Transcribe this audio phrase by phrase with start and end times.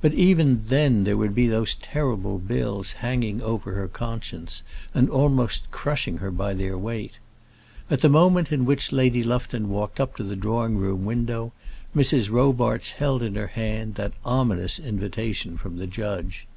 [0.00, 5.70] But even then there would be those terrible bills hanging over her conscience, and almost
[5.70, 7.20] crushing her by their weight.
[7.88, 11.52] At the moment in which Lady Lufton walked up to the drawing room window,
[11.94, 12.28] Mrs.
[12.28, 16.48] Robarts held in her hand that ominous invitation from the judge.